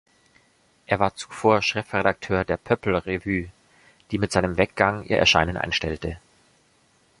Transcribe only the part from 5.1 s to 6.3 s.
Erscheinen einstellte.